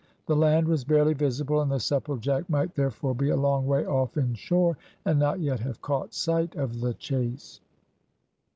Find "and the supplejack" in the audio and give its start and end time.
1.61-2.49